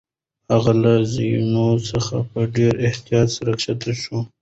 [0.51, 4.21] هغه له زینو څخه په ډېر احتیاط سره کښته شوه.